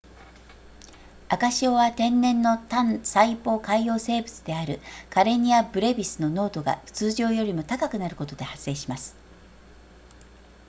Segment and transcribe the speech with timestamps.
[1.29, 4.79] 赤潮は天然の単細胞海洋生物である
[5.11, 9.15] カレニアブレビスの濃度が通常よりも高くなることで発生します